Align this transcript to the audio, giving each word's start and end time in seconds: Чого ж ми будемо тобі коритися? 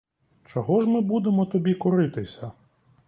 Чого 0.45 0.81
ж 0.81 0.89
ми 0.89 1.01
будемо 1.01 1.45
тобі 1.45 1.73
коритися? 1.73 2.51